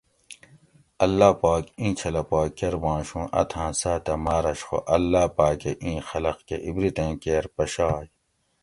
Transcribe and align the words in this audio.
اللّٰہ 1.05 1.31
پاک 1.41 1.63
ایں 1.79 1.93
چھلہ 1.99 2.23
پا 2.29 2.39
کرۤ 2.57 2.79
باۤنش 2.81 3.09
اوں 3.15 3.25
اتھاں 3.41 3.71
ساتہ 3.81 4.13
مرَش 4.25 4.59
خو 4.67 4.77
اللّٰہ 4.95 5.23
پاکہ 5.37 5.71
ایں 5.83 5.97
خلق 6.09 6.37
کہ 6.47 6.55
عِبریتیں 6.67 7.13
کیر 7.23 7.43
پشائ 7.55 8.05